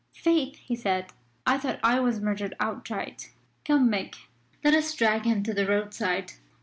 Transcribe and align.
"Faith!" 0.15 0.55
he 0.57 0.75
said, 0.75 1.13
"I 1.45 1.59
thought 1.59 1.79
I 1.83 1.99
was 1.99 2.19
murdered 2.19 2.55
outright. 2.59 3.29
Come, 3.65 3.87
Mick, 3.91 4.15
let 4.63 4.73
us 4.73 4.95
drag 4.95 5.25
him 5.25 5.43
to 5.43 5.53
the 5.53 5.67
roadside." 5.67 6.33